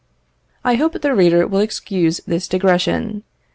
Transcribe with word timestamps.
I 0.63 0.77
hope 0.77 0.99
the 0.99 1.13
reader 1.13 1.45
will 1.45 1.59
excuse 1.59 2.21
this 2.25 2.47
digression. 2.47 3.21